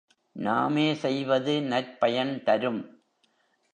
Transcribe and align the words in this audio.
நாமே 0.35 0.93
செய்வது 0.93 1.61
நற்பயன் 1.61 2.43
தரும். 2.43 2.81